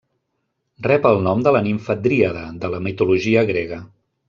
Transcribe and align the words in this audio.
Rep 0.87 1.05
el 1.09 1.21
nom 1.27 1.43
de 1.49 1.53
la 1.57 1.61
nimfa 1.67 1.97
dríada 2.07 2.43
de 2.65 2.73
la 2.77 2.83
mitologia 2.89 3.45
grega. 3.53 3.83